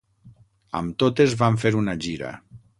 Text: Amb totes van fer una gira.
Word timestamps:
Amb 0.79 0.95
totes 1.05 1.37
van 1.43 1.61
fer 1.65 1.75
una 1.85 1.97
gira. 2.07 2.37